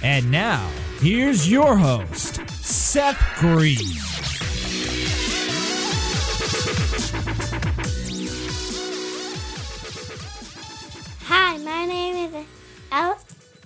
[0.00, 0.70] And now,
[1.00, 3.78] here's your host, Seth Green.
[11.24, 12.46] Hi, my name is
[12.92, 13.24] Alex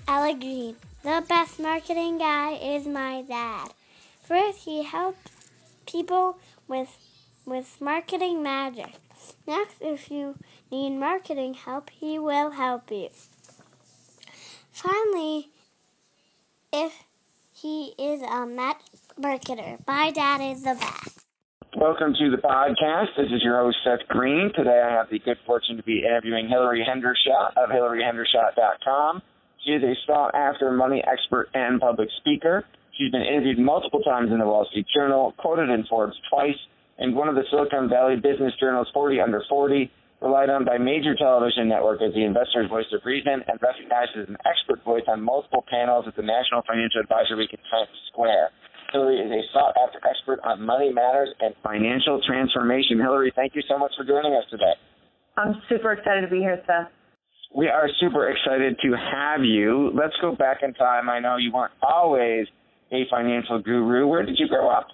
[0.09, 0.77] Ella Green.
[1.03, 3.69] The best marketing guy is my dad.
[4.23, 5.31] First, he helps
[5.87, 6.97] people with
[7.45, 8.95] with marketing magic.
[9.47, 10.39] Next, if you
[10.70, 13.11] need marketing help, he will help you.
[14.73, 15.51] Finally,
[16.73, 16.92] if
[17.53, 18.81] he is a mat-
[19.20, 21.27] marketer, my dad is the best.
[21.77, 23.17] Welcome to the podcast.
[23.17, 24.51] This is your host, Seth Green.
[24.56, 29.23] Today I have the good fortune to be interviewing Hilary Hendershott of HilaryHendershott.com.
[29.64, 32.64] She is a sought after money expert and public speaker.
[32.98, 36.59] She's been interviewed multiple times in the Wall Street Journal, quoted in Forbes twice,
[36.98, 39.91] and one of the Silicon Valley Business Journal's 40 Under 40,
[40.23, 44.31] relied on by major television network as the investor's voice of reason, and recognized as
[44.31, 48.55] an expert voice on multiple panels at the National Financial Advisor Week in Times Square.
[48.95, 52.98] Hilary is a sought after expert on money matters and financial transformation.
[52.98, 54.79] Hilary, thank you so much for joining us today.
[55.37, 56.92] I'm super excited to be here, Seth.
[57.55, 59.91] We are super excited to have you.
[59.95, 61.11] Let's go back in time.
[61.11, 62.47] I know you weren't always
[62.92, 64.07] a financial guru.
[64.07, 64.86] Where did you grow up?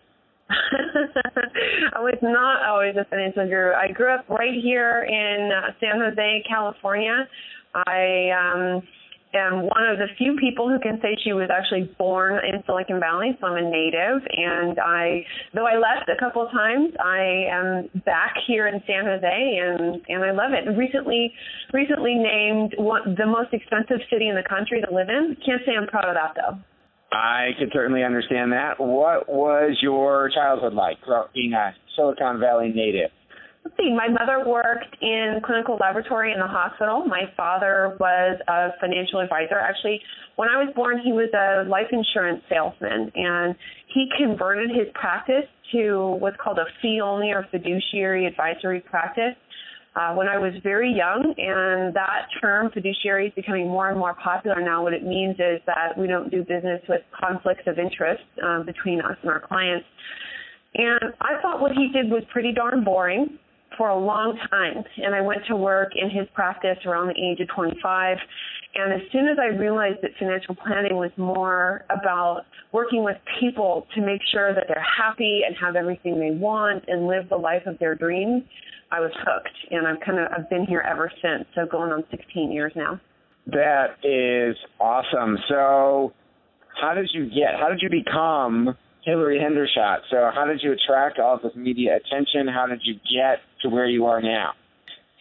[1.94, 3.72] I was not always a financial guru.
[3.72, 7.28] I grew up right here in uh, San Jose, California.
[7.75, 8.82] I um
[9.34, 13.00] am one of the few people who can say she was actually born in Silicon
[13.00, 14.25] Valley, so I'm a native.
[14.32, 19.04] And I, though I left a couple of times, I am back here in San
[19.04, 20.65] Jose, and and I love it.
[20.76, 21.32] Recently,
[21.72, 25.36] recently named one, the most expensive city in the country to live in.
[25.44, 26.59] Can't say I'm proud of that though.
[27.10, 28.78] I can certainly understand that.
[28.78, 30.98] What was your childhood like,
[31.34, 33.10] being a Silicon Valley native?
[33.64, 33.92] Let's see.
[33.94, 37.04] My mother worked in clinical laboratory in the hospital.
[37.06, 39.58] My father was a financial advisor.
[39.58, 40.00] Actually,
[40.36, 43.56] when I was born, he was a life insurance salesman, and
[43.92, 49.34] he converted his practice to what's called a fee-only or fiduciary advisory practice
[49.97, 54.15] uh, when I was very young, and that term fiduciary is becoming more and more
[54.15, 54.82] popular now.
[54.82, 59.00] What it means is that we don't do business with conflicts of interest um, between
[59.00, 59.87] us and our clients.
[60.75, 63.38] And I thought what he did was pretty darn boring
[63.77, 64.84] for a long time.
[64.98, 68.16] And I went to work in his practice around the age of 25.
[68.74, 72.42] And as soon as I realized that financial planning was more about
[72.72, 77.06] working with people to make sure that they're happy and have everything they want and
[77.06, 78.42] live the life of their dreams,
[78.90, 81.44] I was hooked, and I've kind of I've been here ever since.
[81.54, 83.00] So going on 16 years now.
[83.46, 85.38] That is awesome.
[85.48, 86.12] So,
[86.80, 87.58] how did you get?
[87.58, 90.00] How did you become Hilary Hendershott?
[90.10, 92.46] So, how did you attract all this media attention?
[92.46, 94.52] How did you get to where you are now?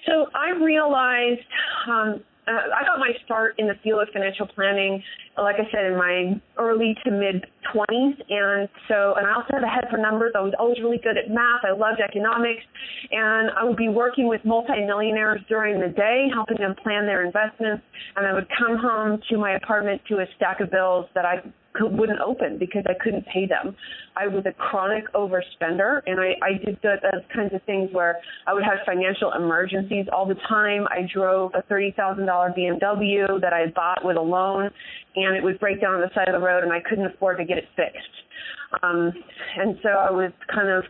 [0.05, 1.47] So, I realized
[1.89, 5.03] um, uh, I got my start in the field of financial planning,
[5.37, 8.15] like I said, in my early to mid 20s.
[8.29, 10.31] And so, and I also had a head for numbers.
[10.35, 11.67] I was always really good at math.
[11.67, 12.63] I loved economics.
[13.11, 17.83] And I would be working with multimillionaires during the day, helping them plan their investments.
[18.15, 21.43] And I would come home to my apartment to a stack of bills that I
[21.81, 23.75] wouldn't open because I couldn't pay them.
[24.15, 28.53] I was a chronic overspender, and I, I did those kinds of things where I
[28.53, 30.85] would have financial emergencies all the time.
[30.89, 34.69] I drove a thirty thousand dollar BMW that I bought with a loan,
[35.15, 37.37] and it would break down on the side of the road, and I couldn't afford
[37.37, 38.83] to get it fixed.
[38.83, 39.13] Um,
[39.57, 40.83] and so I was kind of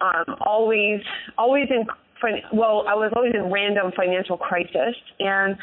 [0.00, 1.00] um, always
[1.38, 1.84] always in
[2.52, 5.56] well, I was always in random financial crisis, and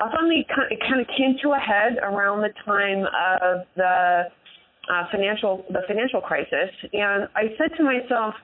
[0.00, 4.22] I finally it kind of came to a head around the time of the
[4.90, 8.34] uh, financial the financial crisis, and I said to myself,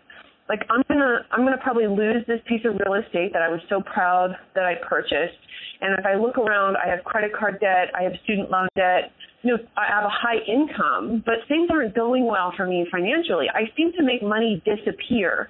[0.48, 3.60] like I'm gonna I'm gonna probably lose this piece of real estate that I was
[3.68, 5.38] so proud that I purchased,
[5.80, 9.10] and if I look around, I have credit card debt, I have student loan debt.
[9.42, 13.46] You know, I have a high income, but things aren't going well for me financially.
[13.52, 15.48] I seem to make money disappear.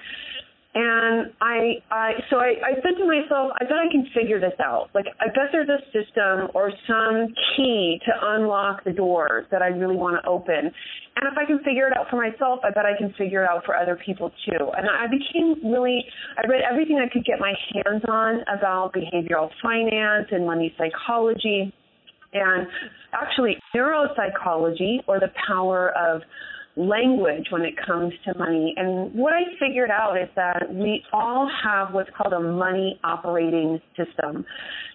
[0.74, 4.58] And I, I so I, I said to myself, I bet I can figure this
[4.58, 4.90] out.
[4.92, 9.68] Like I bet there's a system or some key to unlock the doors that I
[9.68, 10.72] really want to open.
[11.16, 13.48] And if I can figure it out for myself, I bet I can figure it
[13.48, 14.66] out for other people too.
[14.76, 16.04] And I became really,
[16.36, 21.72] I read everything I could get my hands on about behavioral finance and money psychology
[22.32, 22.66] and
[23.12, 26.22] actually neuropsychology or the power of
[26.76, 28.74] language when it comes to money.
[28.76, 33.80] And what I figured out is that we all have what's called a money operating
[33.96, 34.44] system.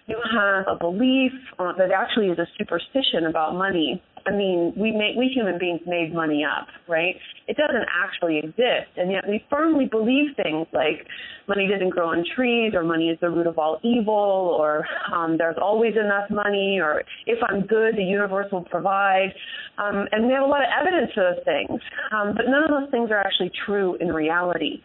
[0.06, 4.02] You have a belief uh, that actually is a superstition about money.
[4.26, 7.16] I mean, we make we human beings made money up, right?
[7.48, 11.06] It doesn't actually exist, and yet we firmly believe things like
[11.48, 15.36] money doesn't grow on trees, or money is the root of all evil, or um,
[15.38, 19.32] there's always enough money, or if I'm good, the universe will provide.
[19.78, 21.80] Um, and we have a lot of evidence for those things,
[22.12, 24.82] um, but none of those things are actually true in reality.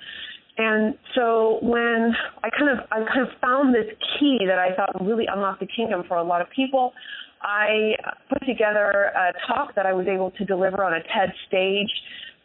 [0.58, 5.06] And so when I kind of I kind of found this key that I thought
[5.06, 6.94] really unlock the kingdom for a lot of people,
[7.46, 7.94] I
[8.28, 11.90] put together a talk that I was able to deliver on a TED stage.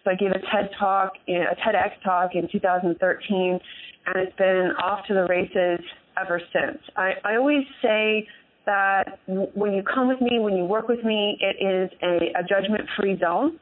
[0.05, 3.58] So I gave a TED talk, a TEDx talk in 2013,
[4.06, 5.81] and it's been off to the races
[6.20, 6.79] ever since.
[6.97, 8.26] I, I always say
[8.67, 12.43] that when you come with me, when you work with me, it is a, a
[12.43, 13.58] judgment-free zone.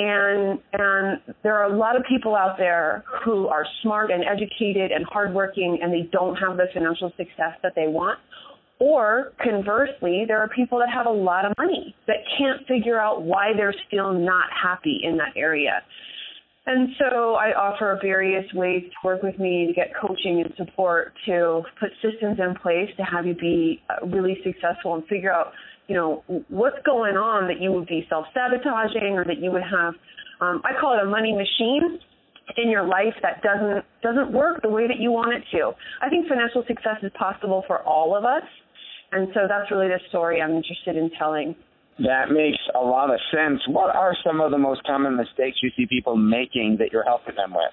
[0.00, 4.92] And and there are a lot of people out there who are smart and educated
[4.92, 8.20] and hardworking, and they don't have the financial success that they want.
[8.80, 13.22] Or conversely, there are people that have a lot of money that can't figure out
[13.22, 15.82] why they're still not happy in that area.
[16.66, 21.14] And so I offer various ways to work with me to get coaching and support
[21.24, 25.52] to put systems in place to have you be uh, really successful and figure out,
[25.86, 29.94] you know, what's going on that you would be self-sabotaging or that you would have,
[30.42, 32.00] um, I call it a money machine
[32.56, 35.72] in your life that doesn't doesn't work the way that you want it to.
[36.02, 38.44] I think financial success is possible for all of us.
[39.12, 41.56] And so that's really the story I'm interested in telling.
[41.98, 43.60] That makes a lot of sense.
[43.66, 47.34] What are some of the most common mistakes you see people making that you're helping
[47.34, 47.72] them with?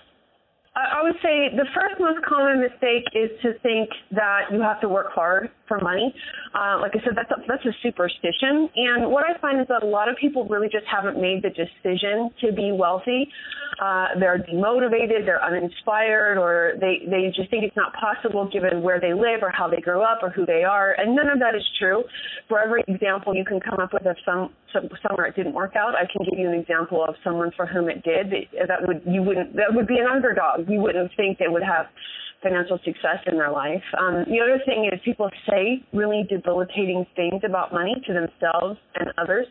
[0.76, 4.90] I would say the first most common mistake is to think that you have to
[4.90, 6.14] work hard for money.
[6.54, 8.70] Uh, like I said, that's a, that's a superstition.
[8.76, 11.50] And what I find is that a lot of people really just haven't made the
[11.50, 13.28] decision to be wealthy.
[13.82, 19.02] Uh, they're demotivated, they're uninspired, or they, they just think it's not possible given where
[19.02, 20.96] they live or how they grew up or who they are.
[20.98, 22.04] And none of that is true.
[22.48, 25.76] For every example you can come up with of some, some somewhere it didn't work
[25.76, 28.32] out, I can give you an example of someone for whom it did.
[28.68, 31.88] That would you wouldn't that would be an underdog you wouldn't think they would have
[32.42, 33.84] financial success in their life.
[34.00, 39.12] Um, the other thing is people say really debilitating things about money to themselves and
[39.18, 39.48] others.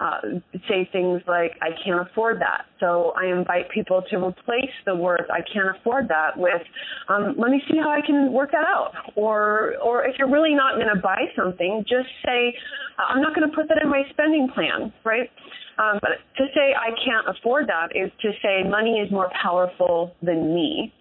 [0.00, 2.66] Uh, say things like, I can't afford that.
[2.80, 6.62] So I invite people to replace the words, I can't afford that with,
[7.08, 8.90] um, let me see how I can work that out.
[9.14, 12.52] Or, or if you're really not going to buy something, just say,
[12.98, 15.30] I'm not going to put that in my spending plan, right?
[15.78, 20.12] Um, but to say I can't afford that is to say money is more powerful
[20.22, 20.92] than me.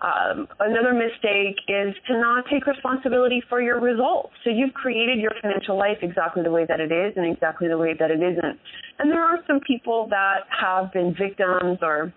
[0.00, 4.34] Um, another mistake is to not take responsibility for your results.
[4.44, 7.78] So you've created your financial life exactly the way that it is and exactly the
[7.78, 8.58] way that it isn't.
[8.98, 12.12] And there are some people that have been victims or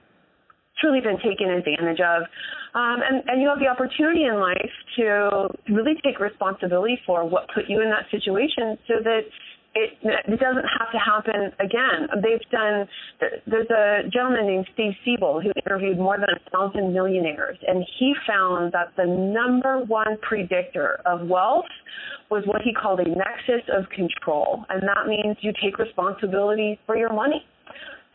[0.79, 2.23] truly been taken advantage of.
[2.75, 7.47] Um, and, and you have the opportunity in life to really take responsibility for what
[7.53, 9.21] put you in that situation so that
[9.77, 12.09] it, it doesn't have to happen again.
[12.23, 12.87] They've done,
[13.45, 18.13] there's a gentleman named Steve Siebold who interviewed more than a thousand millionaires, and he
[18.27, 21.69] found that the number one predictor of wealth
[22.29, 24.65] was what he called a nexus of control.
[24.69, 27.45] And that means you take responsibility for your money.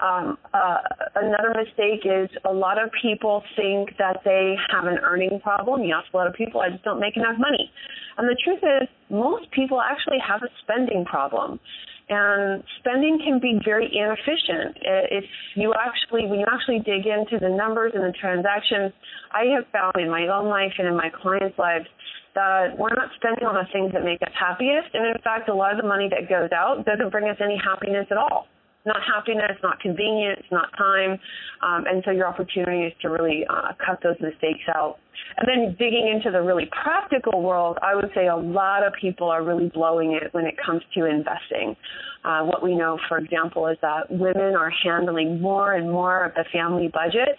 [0.03, 0.83] Um, uh,
[1.15, 5.85] another mistake is a lot of people think that they have an earning problem.
[5.85, 7.71] You ask a lot of people, I just don't make enough money.
[8.19, 11.61] And the truth is, most people actually have a spending problem.
[12.09, 14.77] And spending can be very inefficient.
[14.83, 18.93] If you actually, when you actually dig into the numbers and the transactions,
[19.31, 21.87] I have found in my own life and in my clients' lives
[22.35, 24.91] that we're not spending on the things that make us happiest.
[24.95, 27.57] And in fact, a lot of the money that goes out doesn't bring us any
[27.63, 28.49] happiness at all
[28.85, 31.19] not happiness, not convenience, not time.
[31.63, 34.99] Um, and so your opportunity is to really uh, cut those mistakes out.
[35.37, 39.29] And then digging into the really practical world, I would say a lot of people
[39.29, 41.77] are really blowing it when it comes to investing.
[42.25, 46.35] Uh, what we know, for example, is that women are handling more and more of
[46.35, 47.39] the family budget.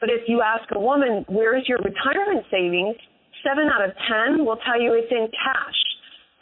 [0.00, 2.96] But if you ask a woman, where's your retirement savings?
[3.42, 5.81] Seven out of ten will tell you it's in cash.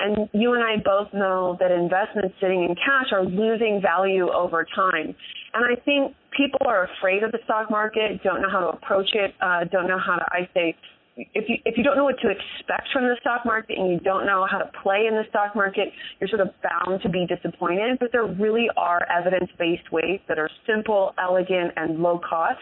[0.00, 4.66] And you and I both know that investments sitting in cash are losing value over
[4.74, 5.14] time.
[5.52, 9.10] And I think people are afraid of the stock market, don't know how to approach
[9.12, 10.76] it, uh, don't know how to, I say,
[11.16, 14.00] if you if you don't know what to expect from the stock market and you
[14.00, 15.88] don't know how to play in the stock market,
[16.18, 17.98] you're sort of bound to be disappointed.
[17.98, 22.60] But there really are evidence-based ways that are simple, elegant, and low cost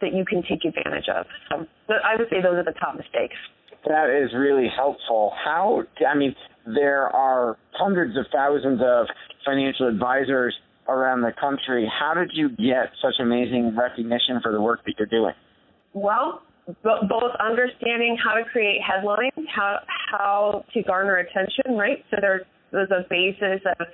[0.00, 1.26] that you can take advantage of.
[1.50, 1.66] So
[2.04, 3.34] I would say those are the top mistakes.
[3.86, 5.32] That is really helpful.
[5.44, 6.34] How I mean,
[6.66, 9.06] there are hundreds of thousands of
[9.44, 10.54] financial advisors
[10.88, 11.90] around the country.
[11.98, 15.34] How did you get such amazing recognition for the work that you're doing?
[15.92, 16.42] Well,
[16.82, 19.78] both understanding how to create headlines, how
[20.10, 22.04] how to garner attention, right?
[22.10, 22.42] So there's
[22.72, 23.86] there's a basis of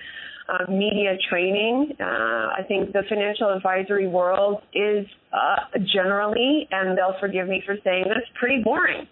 [0.49, 1.93] uh, media training.
[2.01, 7.77] Uh, I think the financial advisory world is uh, generally, and they'll forgive me for
[7.85, 9.07] saying this, pretty boring.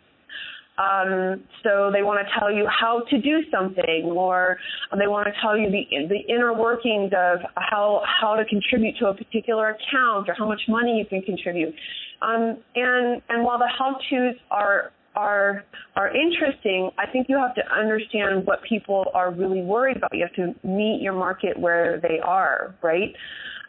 [0.81, 4.57] Um, so they want to tell you how to do something, or
[4.99, 9.09] they want to tell you the the inner workings of how how to contribute to
[9.09, 11.75] a particular account or how much money you can contribute.
[12.23, 15.65] Um, and and while the how tos are are
[15.97, 20.11] are interesting, I think you have to understand what people are really worried about.
[20.15, 23.13] You have to meet your market where they are, right?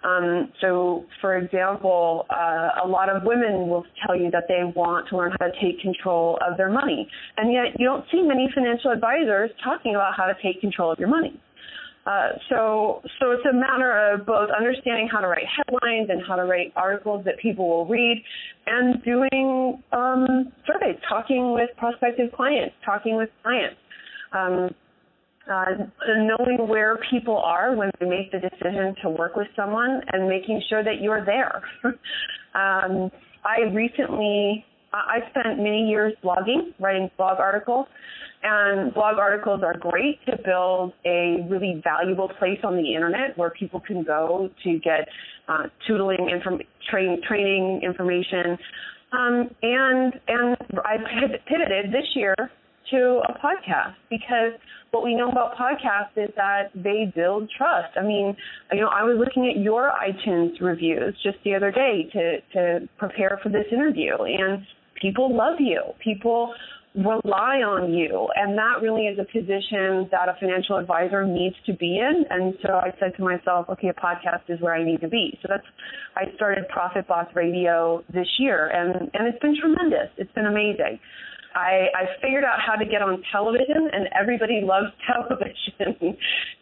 [0.03, 5.09] Um, so, for example, uh, a lot of women will tell you that they want
[5.09, 8.49] to learn how to take control of their money, and yet you don't see many
[8.53, 11.39] financial advisors talking about how to take control of your money.
[12.05, 16.35] Uh, so, so it's a matter of both understanding how to write headlines and how
[16.35, 18.23] to write articles that people will read,
[18.65, 23.77] and doing um, surveys, talking with prospective clients, talking with clients.
[24.33, 24.73] Um,
[25.51, 25.65] uh,
[26.07, 30.61] knowing where people are when they make the decision to work with someone and making
[30.69, 31.61] sure that you're there.
[32.53, 33.11] um,
[33.43, 37.87] I recently, I spent many years blogging, writing blog articles,
[38.43, 43.51] and blog articles are great to build a really valuable place on the internet where
[43.51, 45.07] people can go to get
[45.47, 48.57] uh, tutoring, inform- train, training information.
[49.11, 50.97] Um, and and I
[51.47, 52.35] pivoted this year
[52.91, 54.53] to a podcast because
[54.91, 57.97] what we know about podcasts is that they build trust.
[57.97, 58.35] I mean,
[58.71, 62.87] you know, I was looking at your iTunes reviews just the other day to to
[62.97, 64.65] prepare for this interview, and
[65.01, 65.81] people love you.
[66.03, 66.53] People
[66.95, 71.71] rely on you and that really is a position that a financial advisor needs to
[71.73, 74.99] be in and so i said to myself okay a podcast is where i need
[74.99, 75.63] to be so that's
[76.17, 80.99] i started profit boss radio this year and and it's been tremendous it's been amazing
[81.53, 86.17] I, I figured out how to get on television, and everybody loves television.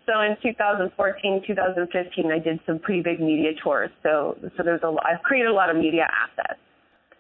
[0.05, 3.91] so in 2014, 2015, I did some pretty big media tours.
[4.03, 6.59] So so there's a I've created a lot of media assets.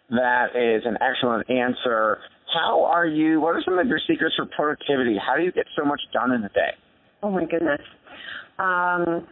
[0.09, 2.17] That is an excellent answer.
[2.53, 3.39] How are you?
[3.39, 5.17] What are some of your secrets for productivity?
[5.17, 6.71] How do you get so much done in a day?
[7.21, 7.81] Oh my goodness.
[8.57, 9.27] Um,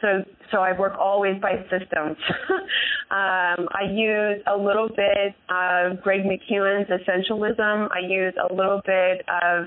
[0.00, 2.16] so so I work always by systems.
[3.10, 7.88] um, I use a little bit of Greg McKeown's Essentialism.
[7.92, 9.66] I use a little bit of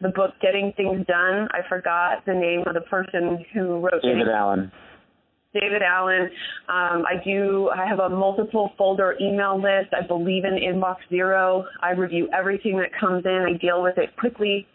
[0.00, 1.48] the book Getting Things Done.
[1.52, 4.06] I forgot the name of the person who wrote it.
[4.06, 4.70] David Allen.
[5.54, 6.30] David Allen.
[6.68, 7.70] Um, I do.
[7.70, 9.92] I have a multiple folder email list.
[9.92, 11.64] I believe in inbox zero.
[11.82, 13.46] I review everything that comes in.
[13.48, 14.66] I deal with it quickly.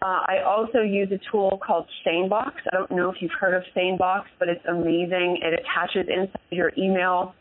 [0.00, 2.52] Uh, I also use a tool called SaneBox.
[2.72, 5.38] I don't know if you've heard of SaneBox, but it's amazing.
[5.42, 7.34] It attaches inside your email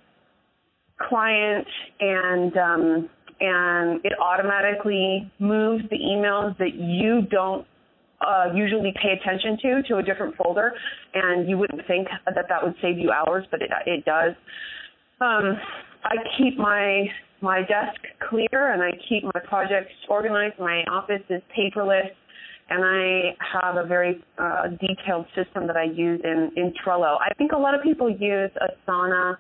[1.09, 1.67] client
[1.99, 3.09] and um,
[3.39, 7.65] and it automatically moves the emails that you don't
[8.25, 10.73] uh, usually pay attention to to a different folder,
[11.13, 14.33] and you wouldn't think that that would save you hours, but it it does.
[15.19, 15.57] Um,
[16.03, 17.07] I keep my
[17.41, 17.99] my desk
[18.29, 20.59] clear and I keep my projects organized.
[20.59, 22.11] My office is paperless
[22.69, 27.17] and I have a very uh, detailed system that I use in, in Trello.
[27.19, 29.35] I think a lot of people use Asana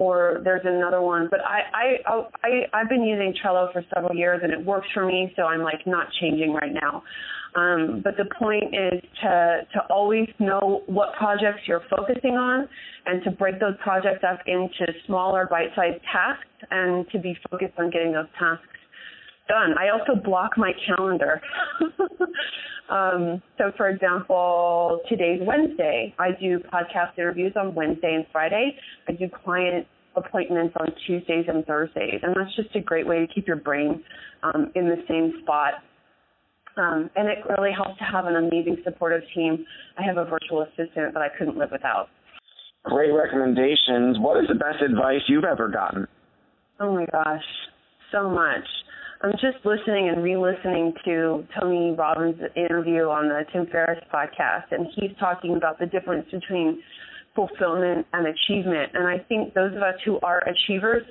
[0.00, 4.40] or there's another one, but I, I, I, I've been using Trello for several years
[4.42, 7.02] and it works for me, so I'm like not changing right now.
[7.54, 12.66] Um, but the point is to, to always know what projects you're focusing on
[13.06, 17.90] and to break those projects up into smaller bite-sized tasks and to be focused on
[17.90, 18.64] getting those tasks
[19.50, 19.74] done.
[19.78, 21.40] I also block my calendar.
[22.90, 26.14] um, so, for example, today's Wednesday.
[26.18, 28.76] I do podcast interviews on Wednesday and Friday.
[29.08, 33.26] I do client appointments on Tuesdays and Thursdays, and that's just a great way to
[33.32, 34.02] keep your brain
[34.42, 35.74] um, in the same spot.
[36.76, 39.64] Um, and it really helps to have an amazing supportive team.
[39.98, 42.08] I have a virtual assistant that I couldn't live without.
[42.84, 44.18] Great recommendations.
[44.18, 46.06] What is the best advice you've ever gotten?
[46.78, 47.44] Oh my gosh,
[48.10, 48.64] so much.
[49.22, 54.86] I'm just listening and re-listening to Tony Robbins' interview on the Tim Ferriss podcast, and
[54.96, 56.82] he's talking about the difference between
[57.34, 58.92] fulfillment and achievement.
[58.94, 61.02] And I think those of us who are achievers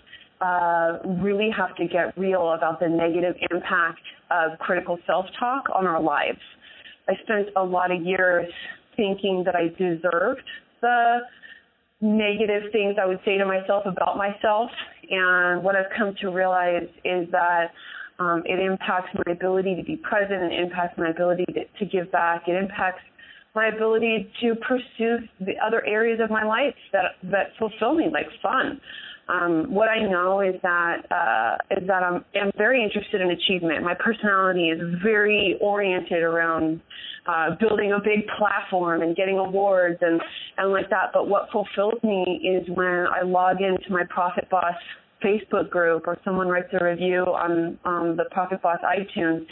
[0.41, 4.01] uh, really have to get real about the negative impact
[4.31, 6.39] of critical self-talk on our lives.
[7.07, 8.51] I spent a lot of years
[8.95, 10.41] thinking that I deserved
[10.81, 11.19] the
[12.01, 14.71] negative things I would say to myself about myself.
[15.11, 17.67] And what I've come to realize is that
[18.19, 22.11] um, it impacts my ability to be present, it impacts my ability to, to give
[22.11, 23.01] back, it impacts
[23.55, 28.27] my ability to pursue the other areas of my life that that fulfill me, like
[28.41, 28.79] fun.
[29.27, 33.83] Um, what I know is that uh, is that I'm, I'm very interested in achievement.
[33.83, 36.81] My personality is very oriented around
[37.27, 40.21] uh, building a big platform and getting awards and
[40.57, 41.11] and like that.
[41.13, 44.75] But what fulfills me is when I log into my Profit Boss
[45.23, 49.45] Facebook group or someone writes a review on on the Profit Boss iTunes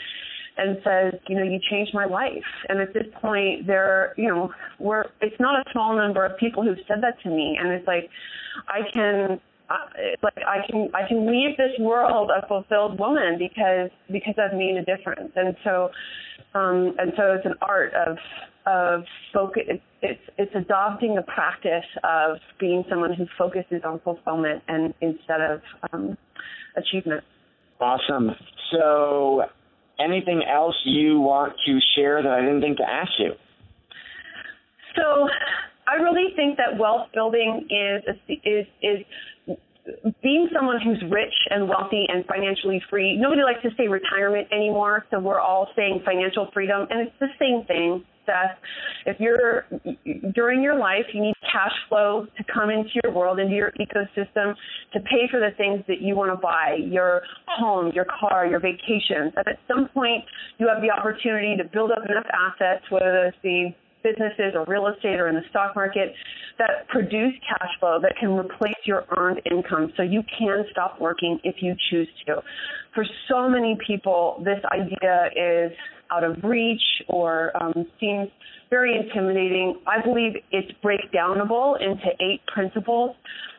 [0.57, 2.31] and says, you know, you changed my life.
[2.67, 6.63] And at this point, there, you know, we're it's not a small number of people
[6.63, 8.09] who've said that to me, and it's like
[8.67, 9.39] I can
[9.97, 14.57] it's like I can I can leave this world a fulfilled woman because because I've
[14.57, 15.89] made a difference, and so
[16.53, 18.17] um, and so it's an art of
[18.67, 19.63] of focus.
[20.01, 25.61] It's, it's adopting the practice of being someone who focuses on fulfillment and instead of
[25.91, 26.17] um,
[26.75, 27.23] achievement.
[27.79, 28.31] Awesome.
[28.71, 29.43] So,
[29.99, 33.31] anything else you want to share that I didn't think to ask you?
[34.95, 35.27] So,
[35.87, 39.57] I really think that wealth building is is is
[40.21, 45.05] being someone who's rich and wealthy and financially free, nobody likes to say retirement anymore,
[45.09, 48.03] so we're all saying financial freedom, and it's the same thing.
[48.27, 48.59] Seth.
[49.07, 49.65] If you're
[50.35, 54.53] during your life, you need cash flow to come into your world, into your ecosystem,
[54.93, 58.59] to pay for the things that you want to buy, your home, your car, your
[58.59, 59.33] vacations.
[59.35, 60.23] And at some point,
[60.59, 64.87] you have the opportunity to build up enough assets, whether it's the businesses or real
[64.87, 66.13] estate or in the stock market
[66.57, 71.39] that produce cash flow that can replace your earned income so you can stop working
[71.43, 72.41] if you choose to.
[72.93, 75.71] For so many people, this idea is
[76.11, 78.29] out of reach or um, seems
[78.69, 79.79] very intimidating.
[79.87, 83.15] I believe it's breakdownable into eight principles.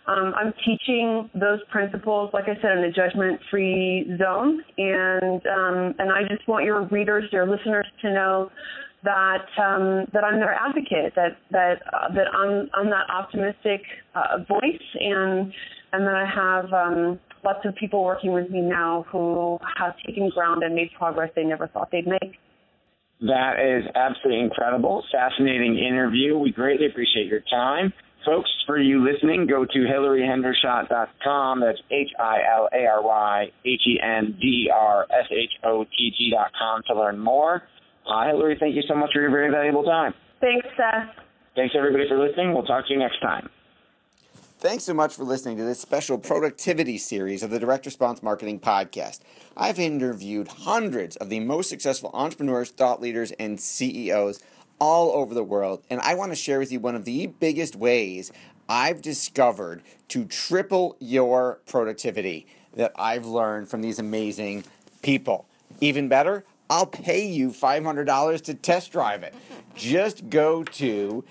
[0.07, 6.11] Um, I'm teaching those principles, like I said, in the judgment-free zone, and um, and
[6.11, 8.51] I just want your readers, your listeners, to know
[9.05, 13.83] that um, that I'm their advocate, that that uh, that I'm I'm that optimistic
[14.15, 15.53] uh, voice, and
[15.93, 20.31] and that I have um, lots of people working with me now who have taken
[20.31, 22.39] ground and made progress they never thought they'd make.
[23.21, 26.39] That is absolutely incredible, fascinating interview.
[26.39, 27.93] We greatly appreciate your time.
[28.25, 31.61] Folks, for you listening, go to hilaryhendershott.com.
[31.61, 35.51] That's H I L A R Y H E N D E R S H
[35.65, 37.63] O T G.com to learn more.
[38.07, 40.15] Uh, Hilary, thank you so much for your very valuable time.
[40.41, 41.25] Thanks, Seth.
[41.57, 42.55] Thanks, everybody, for listening.
[42.55, 43.49] We'll talk to you next time.
[44.61, 48.59] Thanks so much for listening to this special productivity series of the Direct Response Marketing
[48.59, 49.21] Podcast.
[49.57, 54.41] I've interviewed hundreds of the most successful entrepreneurs, thought leaders, and CEOs
[54.81, 57.77] all over the world, and I want to share with you one of the biggest
[57.77, 58.33] ways
[58.69, 64.65] I've discovered to triple your productivity that I've learned from these amazing
[65.03, 65.47] people.
[65.81, 69.37] Even better, I'll pay you $500 to test drive it.
[69.77, 71.23] Just go to